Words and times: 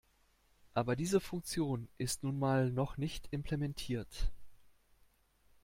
Aber 0.73 0.95
diese 0.95 1.19
Funktion 1.19 1.87
ist 1.99 2.23
nun 2.23 2.39
mal 2.39 2.71
noch 2.71 2.97
nicht 2.97 3.27
implementiert. 3.31 4.31